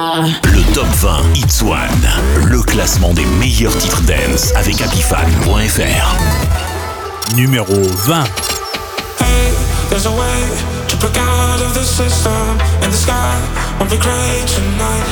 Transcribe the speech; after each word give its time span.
Le 0.00 0.62
top 0.72 0.86
20 0.86 1.34
It's 1.34 1.60
One, 1.60 1.76
le 2.46 2.62
classement 2.62 3.12
des 3.12 3.26
meilleurs 3.38 3.76
titres 3.76 4.00
dance 4.04 4.50
avec 4.56 4.80
Apifan.fr. 4.80 6.16
Numéro 7.36 7.74
20. 8.06 8.24
Hey, 9.20 9.52
there's 9.90 10.06
a 10.06 10.10
way 10.10 10.40
to 10.88 10.96
break 10.96 11.18
out 11.18 11.60
of 11.60 11.74
the 11.74 11.84
system 11.84 12.32
and 12.80 12.90
the 12.90 12.96
sky 12.96 13.36
won't 13.78 13.90
be 13.90 13.98
great 13.98 14.46
tonight. 14.48 15.04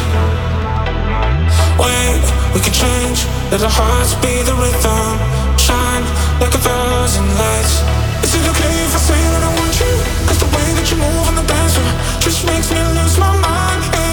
Wait, 1.78 2.24
we 2.54 2.60
can 2.60 2.72
change, 2.72 3.26
let 3.52 3.60
our 3.60 3.68
hearts 3.68 4.14
be 4.24 4.40
the 4.44 4.54
rhythm, 4.54 5.18
shine 5.58 6.02
like 6.40 6.54
a 6.54 6.62
thousand 6.64 7.28
lights. 7.36 7.84
Is 8.24 8.34
it 8.34 8.48
okay 8.56 8.74
if 8.88 8.94
I 8.94 9.00
say 9.04 9.20
that 9.20 9.42
I 9.44 9.52
want 9.52 9.80
you? 9.80 9.92
Cause 10.28 10.38
the 10.38 10.48
way 10.56 10.64
that 10.80 10.90
you 10.90 10.96
move 10.96 11.28
on 11.28 11.34
the 11.34 11.44
dance 11.44 11.76
floor 11.76 11.92
just 12.20 12.46
makes 12.46 12.72
me 12.72 12.80
lose 12.96 13.18
my 13.18 13.36
mind. 13.36 14.07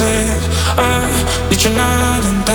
I 0.00 1.48
need 1.50 1.62
you 1.62 1.70
night 1.70 2.24
and 2.24 2.44
day. 2.44 2.53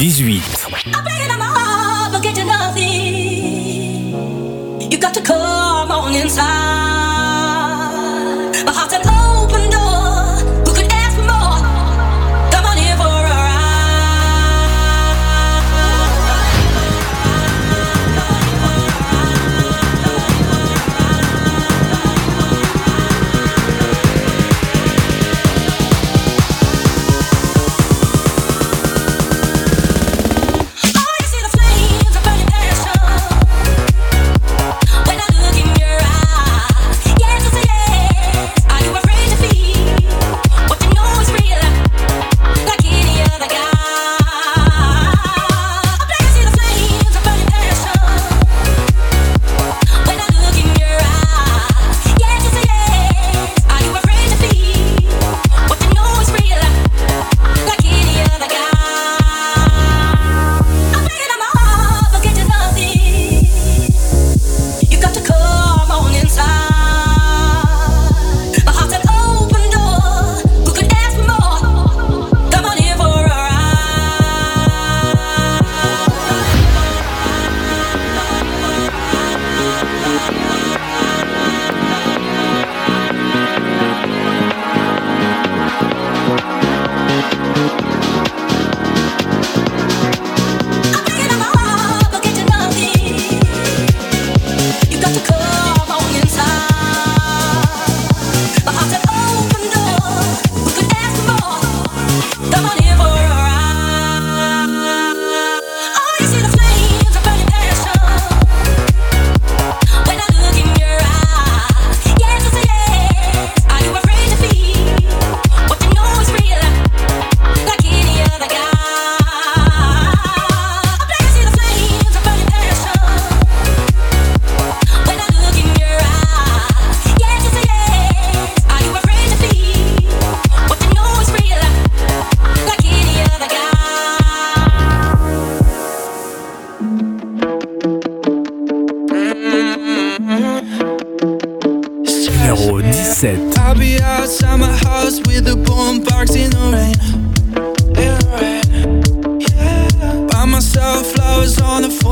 18. 0.00 0.39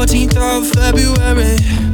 14th 0.08 0.36
of 0.38 0.66
February. 0.70 1.87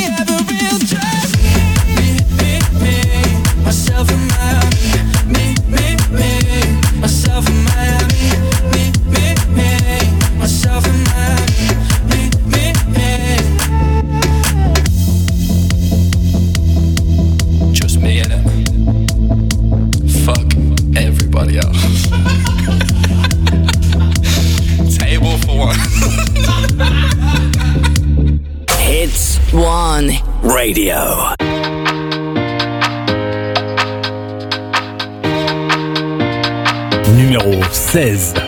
Hits 0.00 0.29
16. 37.92 38.39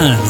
Weekend. 0.00 0.29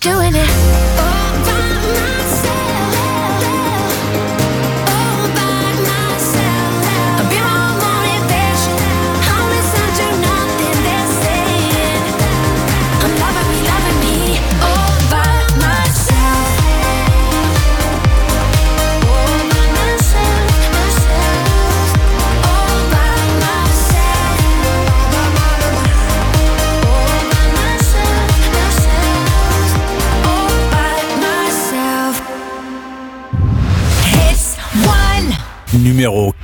Doing 0.00 0.34
it 0.34 0.69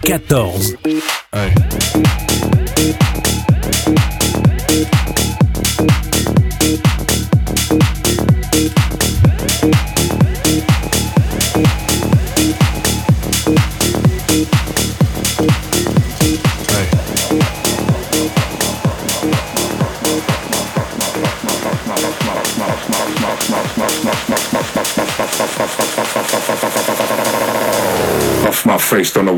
14. 0.07 0.77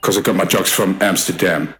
am. 0.00 0.10
Cause 0.10 0.18
I 0.18 0.22
got 0.22 0.36
my 0.36 0.44
drugs 0.44 0.70
from 0.70 0.98
Amsterdam. 1.00 1.79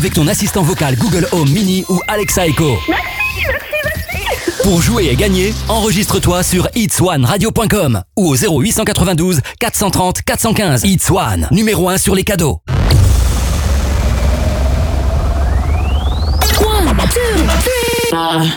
avec 0.00 0.14
ton 0.14 0.26
assistant 0.28 0.62
vocal 0.62 0.96
Google 0.96 1.28
Home 1.30 1.50
Mini 1.50 1.84
ou 1.90 2.00
Alexa 2.08 2.46
Echo. 2.46 2.78
Merci, 2.88 3.02
merci, 3.44 4.16
merci. 4.24 4.62
Pour 4.62 4.80
jouer 4.80 5.08
et 5.08 5.14
gagner, 5.14 5.52
enregistre-toi 5.68 6.42
sur 6.42 6.70
itswanradio.com 6.74 8.00
ou 8.16 8.28
au 8.28 8.34
0892 8.34 9.40
430 9.58 10.22
415. 10.22 10.84
It's 10.84 11.10
numéro 11.50 11.90
1 11.90 11.98
sur 11.98 12.14
les 12.14 12.24
cadeaux. 12.24 12.62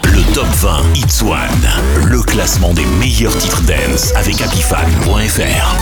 Le 0.06 0.34
top 0.34 0.48
20 0.48 0.94
It's 0.96 1.22
One, 1.22 2.06
le 2.06 2.22
classement 2.22 2.74
des 2.74 2.86
meilleurs 2.86 3.38
titres 3.38 3.64
dance 3.64 4.14
avec 4.16 4.42
ApiFan.fr 4.42 5.76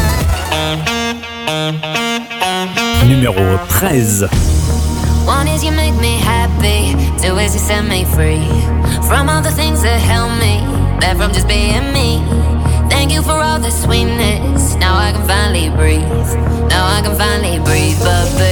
Numéro 3.06 3.58
13. 3.70 4.28
One 5.26 5.48
is 5.48 5.64
you 5.64 5.72
make 5.72 5.96
me 5.96 6.18
happy, 6.18 6.94
two 7.22 7.38
is 7.38 7.54
you 7.54 7.60
set 7.60 7.86
me 7.86 8.06
free 8.06 8.46
from 9.08 9.30
all 9.30 9.42
the 9.42 9.52
things 9.52 9.82
that 9.84 10.00
held 10.00 10.32
me 10.40 10.60
back 11.00 11.18
from 11.18 11.32
just 11.32 11.48
being 11.48 11.94
me. 11.94 12.20
Thank 12.90 13.12
you 13.12 13.22
for 13.22 13.32
all 13.32 13.60
the 13.60 13.72
sweetness. 13.72 14.76
Now 14.76 14.98
I 14.98 15.12
can 15.12 15.26
finally 15.28 15.70
breathe. 15.70 16.36
Now 16.70 16.86
I 16.88 17.02
can 17.02 17.16
finally 17.16 17.60
breathe, 17.60 18.00
but. 18.00 18.51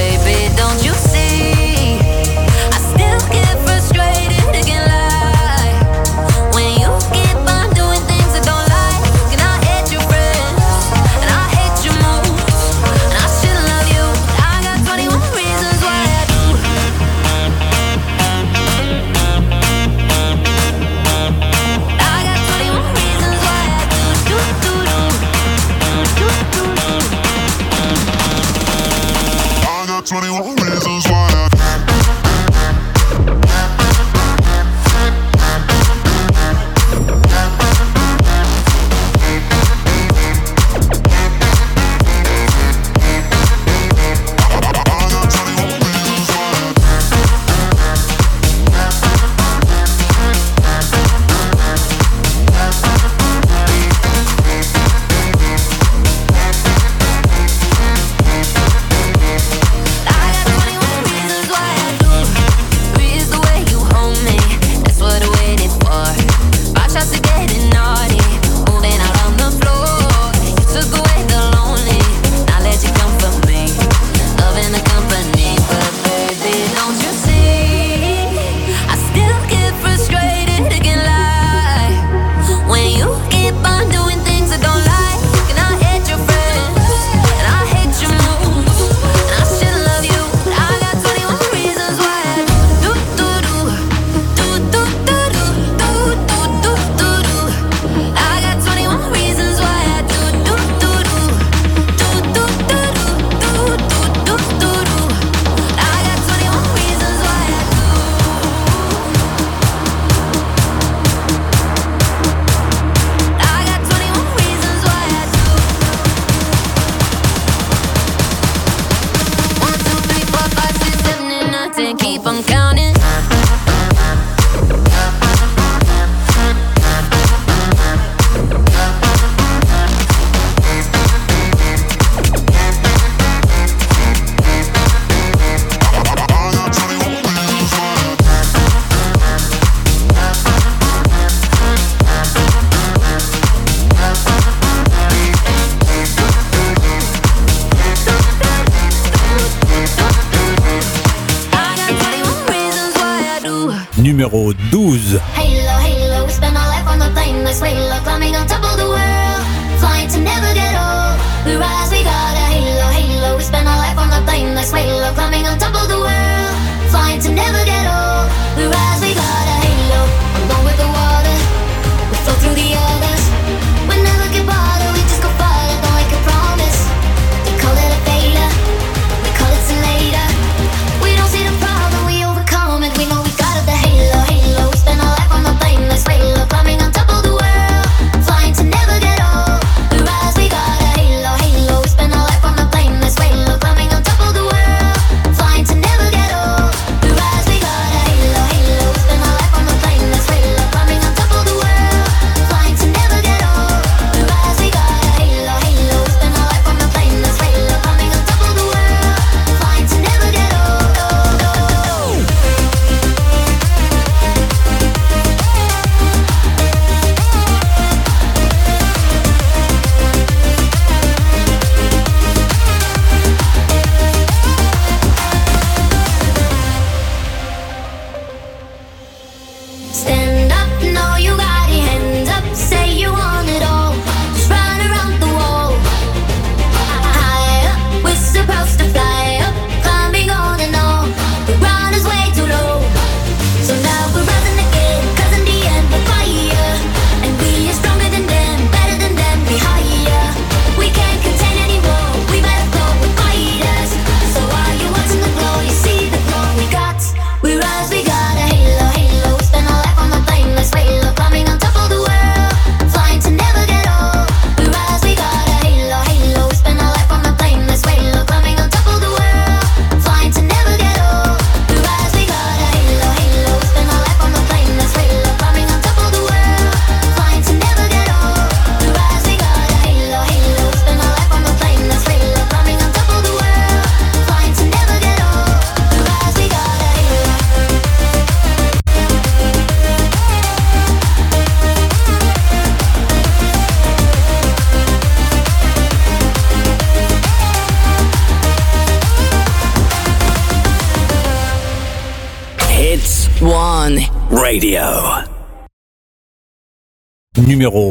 Numéro 307.60 307.89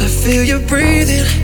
I 0.00 0.08
feel 0.08 0.42
you 0.42 0.58
breathing. 0.58 1.43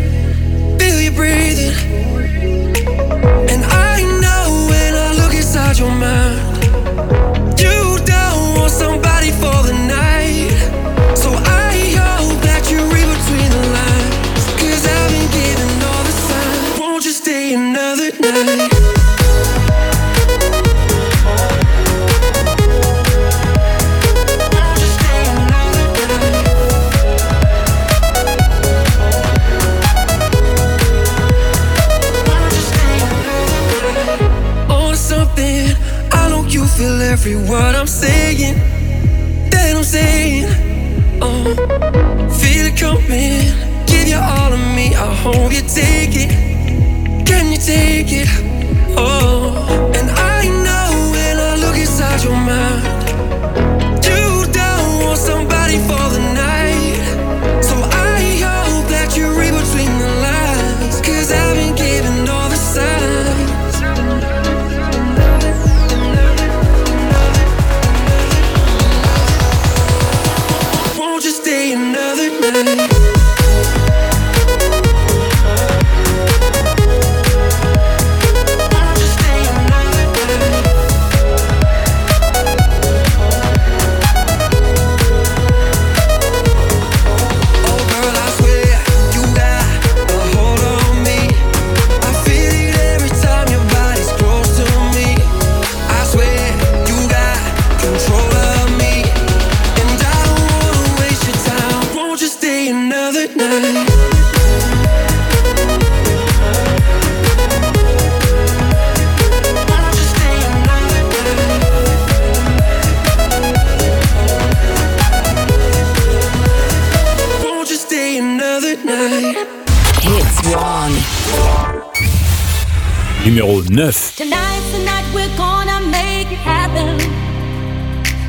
9. 123.70 123.92
Tonight's 124.16 124.72
the 124.72 124.82
night 124.84 125.06
we're 125.14 125.36
gonna 125.36 125.80
make 125.86 126.26
it 126.26 126.42
happen. 126.42 126.98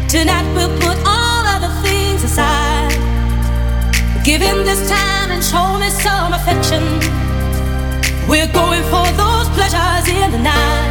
Tonight 0.07 0.45
we'll 0.53 0.69
put 0.79 0.95
all 1.03 1.43
other 1.47 1.73
things 1.81 2.23
aside. 2.23 2.93
Give 4.23 4.39
him 4.39 4.63
this 4.63 4.87
time 4.87 5.31
and 5.31 5.43
show 5.43 5.79
me 5.79 5.89
some 5.89 6.33
affection. 6.33 6.83
We're 8.29 8.53
going 8.53 8.83
for 8.93 9.07
those 9.17 9.49
pleasures 9.57 10.07
in 10.09 10.29
the 10.31 10.37
night. 10.37 10.90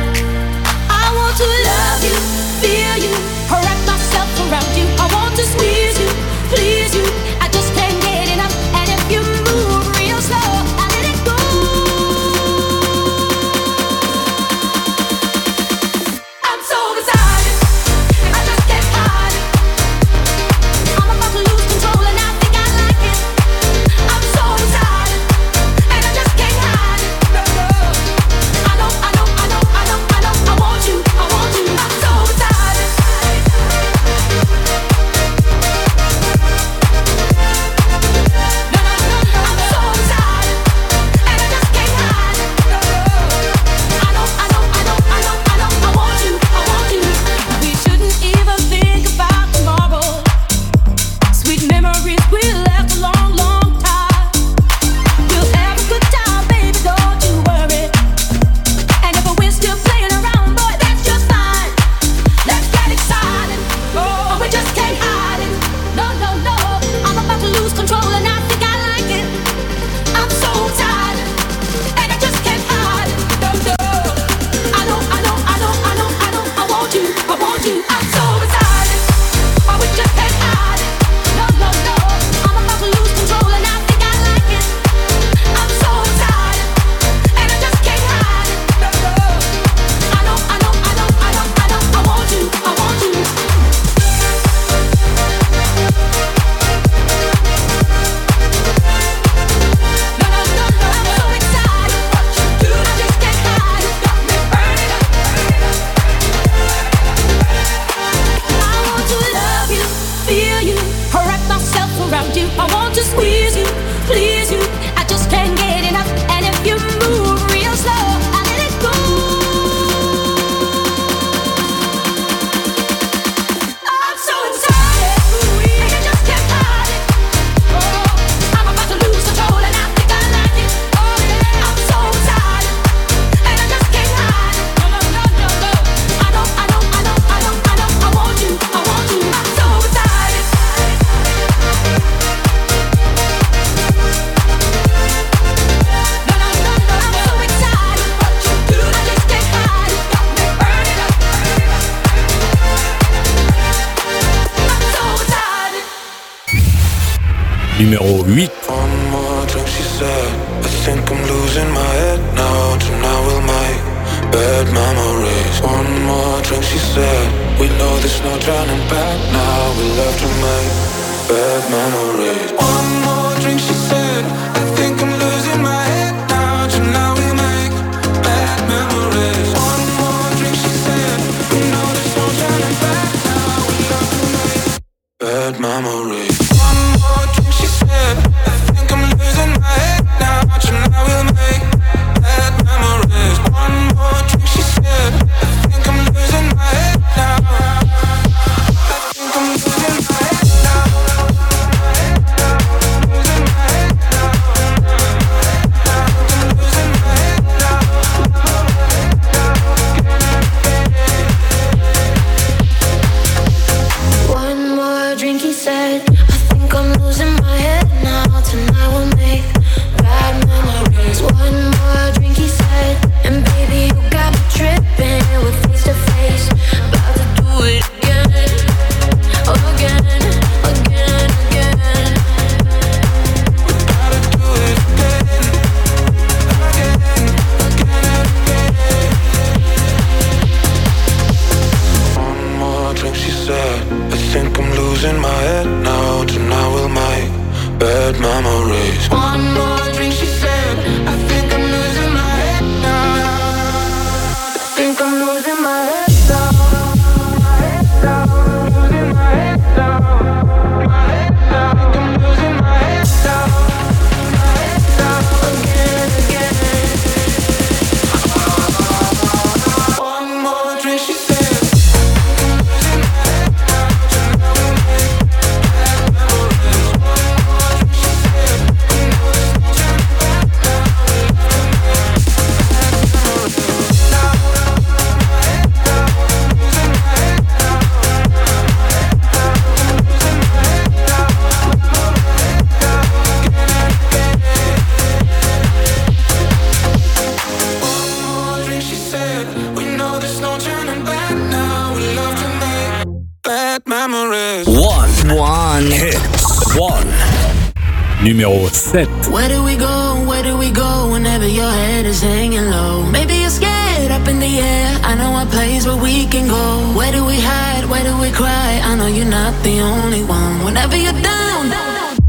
numéro 308.50 308.68
7. 308.68 309.30
Where 309.30 309.48
do 309.48 309.62
we 309.62 309.76
go, 309.76 310.24
where 310.26 310.42
do 310.42 310.56
we 310.56 310.70
go 310.70 311.10
whenever 311.12 311.46
your 311.46 311.70
head 311.70 312.06
is 312.06 312.20
hanging 312.22 312.70
low? 312.70 313.02
Maybe 313.04 313.34
you're 313.34 313.50
scared 313.50 314.10
up 314.10 314.26
in 314.28 314.40
the 314.40 314.58
air. 314.58 314.98
I 315.04 315.14
know 315.14 315.40
a 315.40 315.46
place 315.46 315.86
where 315.86 315.96
we 315.96 316.26
can 316.26 316.48
go. 316.48 316.92
Where 316.96 317.12
do 317.12 317.24
we 317.24 317.40
hide, 317.40 317.84
where 317.88 318.02
do 318.02 318.18
we 318.18 318.30
cry? 318.30 318.80
I 318.82 318.96
know 318.96 319.06
you're 319.06 319.26
not 319.26 319.54
the 319.62 319.80
only 319.80 320.24
one. 320.24 320.64
Whenever 320.64 320.96
you're 320.96 321.12
down, 321.12 321.72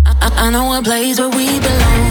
I, 0.05 0.30
I 0.45 0.49
know 0.51 0.74
a 0.78 0.82
place 0.84 1.19
where 1.19 1.30
we 1.30 1.59
belong. 1.59 2.11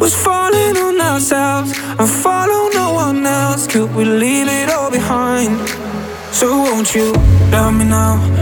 was 0.00 0.14
falling 0.14 0.76
on 0.76 1.00
ourselves 1.00 1.72
and 1.78 2.08
follow 2.08 2.68
no 2.72 2.92
one 2.94 3.24
else. 3.26 3.66
Could 3.66 3.94
we 3.94 4.04
leave 4.04 4.48
it 4.48 4.70
all 4.70 4.90
behind? 4.90 5.68
So 6.32 6.48
won't 6.58 6.94
you 6.94 7.12
love 7.50 7.74
me 7.74 7.84
now? 7.84 8.35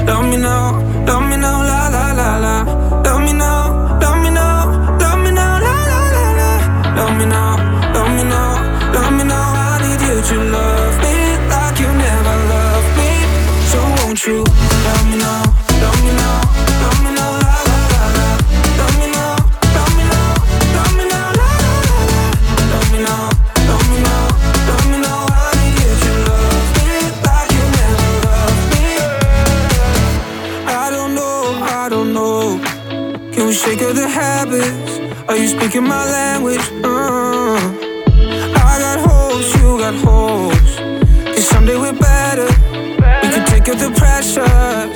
the 43.77 43.91
pressure. 43.91 44.94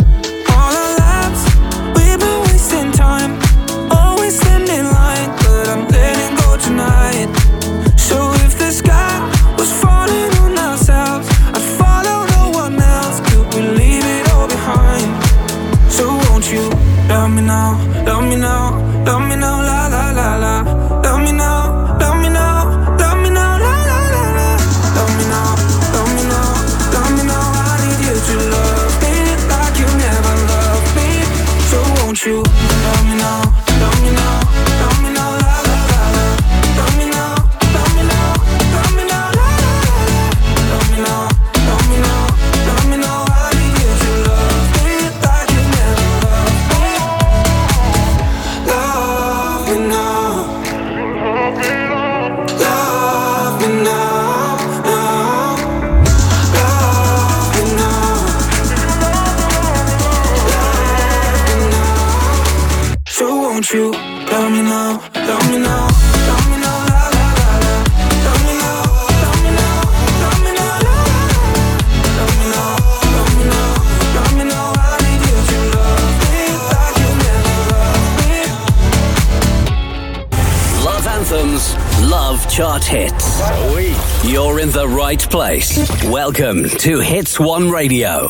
Place. 85.31 85.89
Welcome 86.05 86.69
to 86.79 87.01
Hits 87.01 87.39
One 87.39 87.71
Radio. 87.71 88.29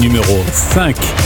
Numéro 0.00 0.42
5. 0.44 1.25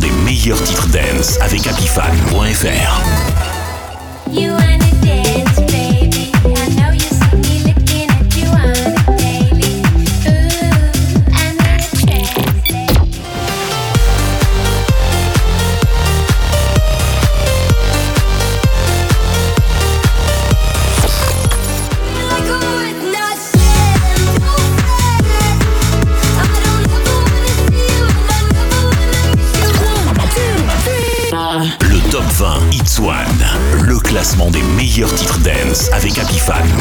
Des 0.00 0.10
meilleurs 0.24 0.60
titres 0.64 0.88
dance 0.88 1.38
avec 1.40 1.64
Apifan.fr. 1.64 3.00
avec 36.52 36.74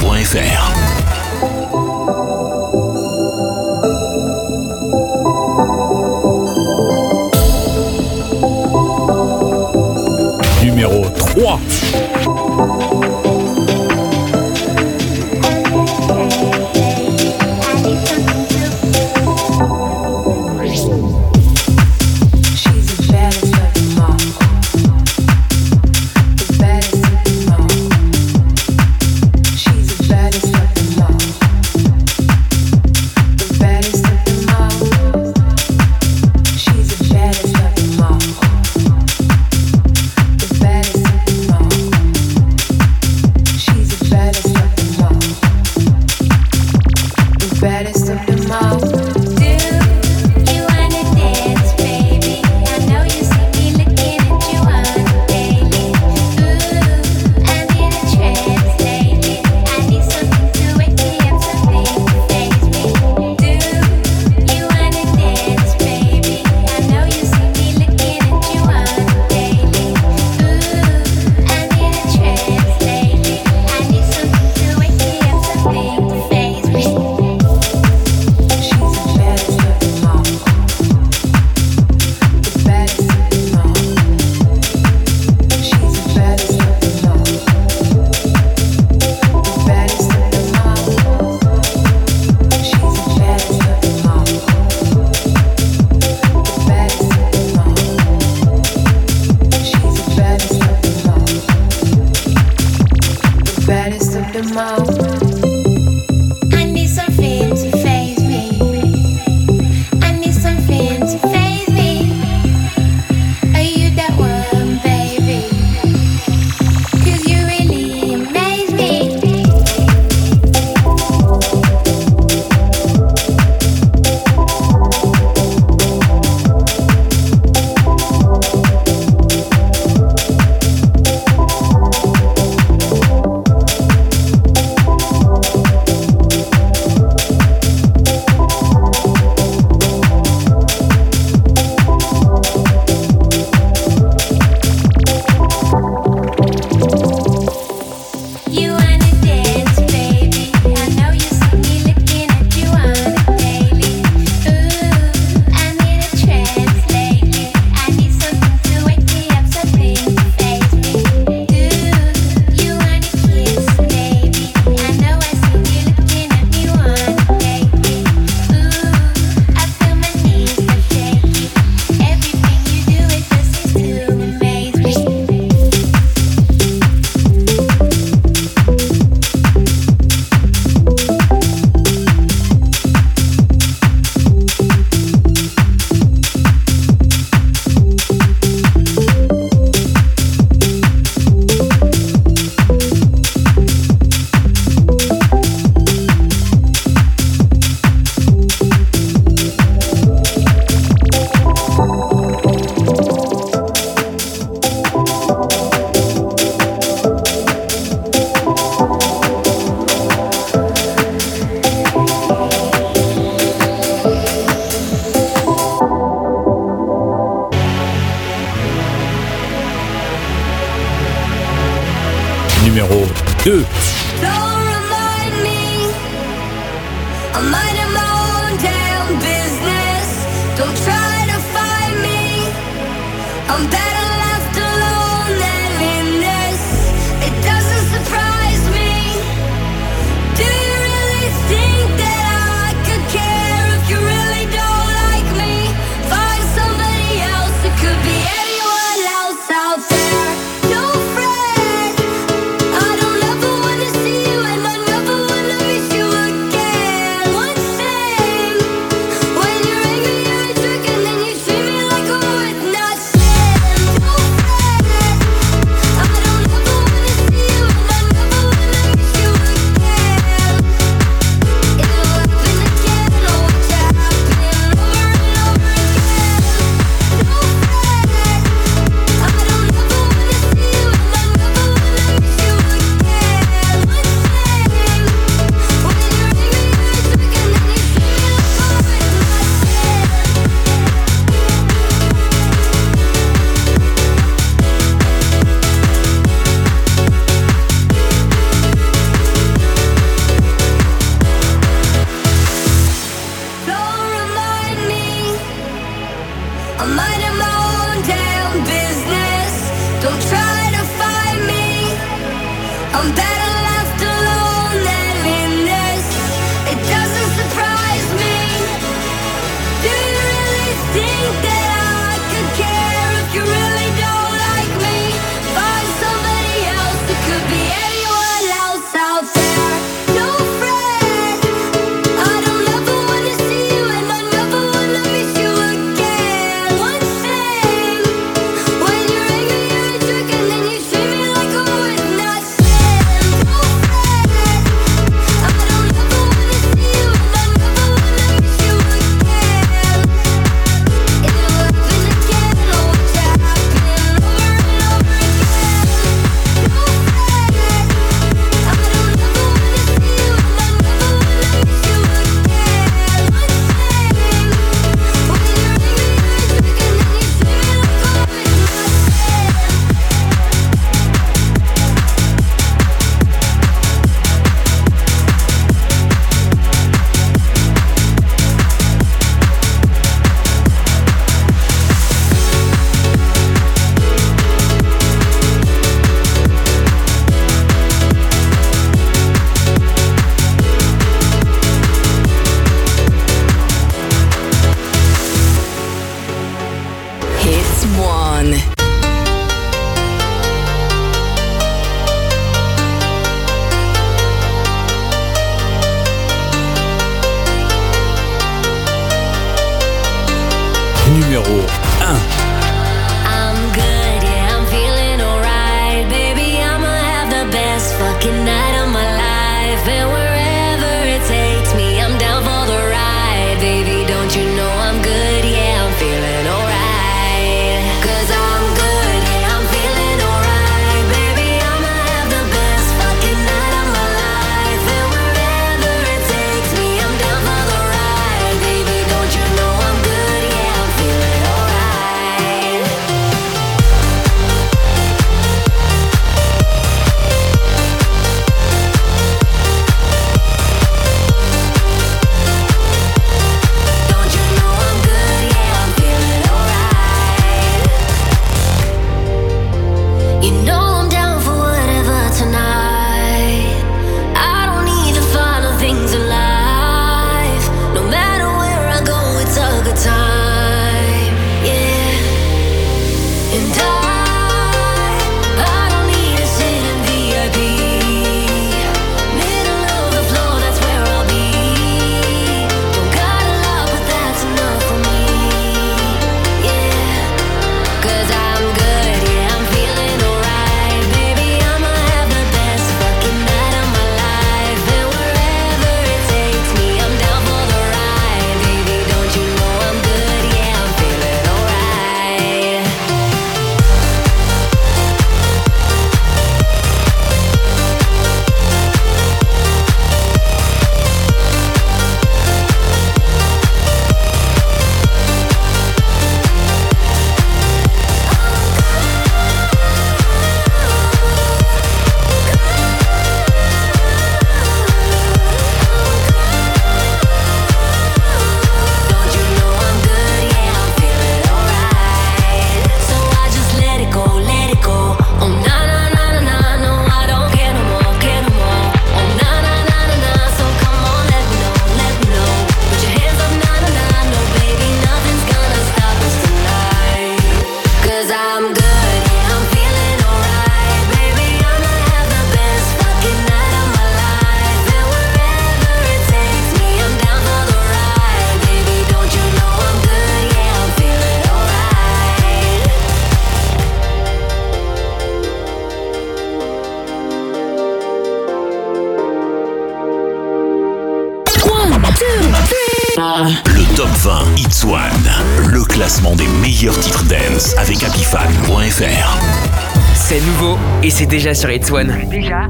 et 581.04 581.10
c'est 581.10 581.26
déjà 581.26 581.54
sur 581.54 581.70
Hits 581.70 581.92
One. 581.92 582.12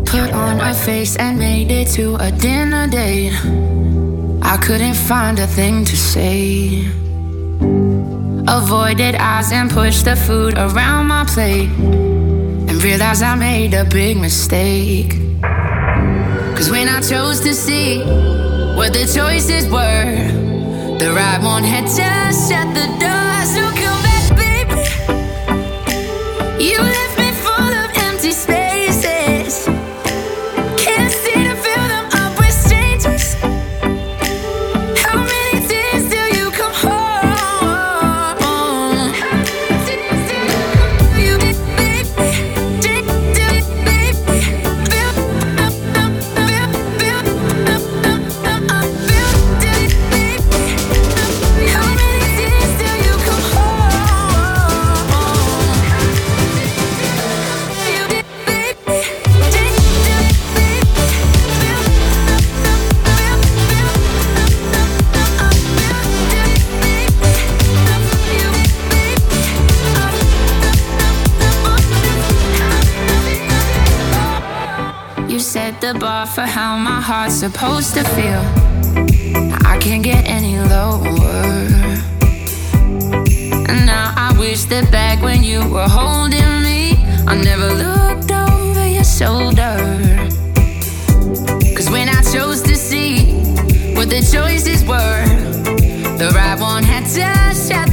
Put 0.06 0.32
on 0.34 0.60
a 0.60 0.74
face 0.74 1.16
and 1.20 1.38
made 1.38 1.72
it 1.72 1.92
to 1.96 2.16
a 2.20 2.32
dinner 2.32 2.88
date. 2.88 3.34
I 4.42 4.58
couldn't 4.58 4.96
find 4.96 5.40
a 5.40 5.48
thing 5.48 5.86
to 5.86 5.96
say. 5.96 6.86
Avoided 8.48 9.16
eyes 9.16 9.52
and 9.52 9.70
pushed 9.70 10.06
the 10.06 10.16
food 10.16 10.58
around 10.58 11.08
my 11.08 11.24
plate. 11.26 11.70
And 12.68 12.84
realized 12.84 13.24
I 13.24 13.36
made 13.36 13.74
a 13.74 13.86
big 13.86 14.18
mistake. 14.18 15.16
Cause 16.56 16.70
when 16.70 16.90
I 16.90 17.00
chose 17.02 17.40
to 17.42 17.54
see 17.54 18.02
what 18.76 18.94
the 18.94 19.06
choices 19.06 19.68
were, 19.70 20.98
the 20.98 21.12
right 21.14 21.42
one 21.42 21.64
had 21.64 21.86
just 21.86 22.52
shut 22.52 22.74
the 22.74 22.89
not 77.30 77.52
supposed 77.52 77.94
to 77.94 78.04
feel. 78.16 78.42
I 79.66 79.78
can't 79.80 80.04
get 80.04 80.26
any 80.26 80.58
lower. 80.58 81.06
And 83.70 83.86
now 83.86 84.14
I 84.16 84.36
wish 84.40 84.64
that 84.66 84.90
back 84.92 85.22
when 85.22 85.44
you 85.44 85.60
were 85.70 85.88
holding 85.88 86.64
me, 86.64 86.96
I 87.28 87.36
never 87.36 87.70
looked 87.86 88.32
over 88.32 88.88
your 88.88 89.04
shoulder. 89.04 89.78
Cause 91.76 91.90
when 91.92 92.10
I 92.10 92.22
chose 92.34 92.62
to 92.64 92.76
see 92.76 93.36
what 93.94 94.10
the 94.10 94.22
choices 94.22 94.84
were, 94.84 95.26
the 96.18 96.32
right 96.34 96.60
one 96.60 96.84
had 96.84 97.06
to 97.18 97.30
shut 97.56 97.89